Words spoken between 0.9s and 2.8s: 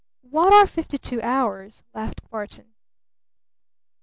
two hours?" laughed Barton.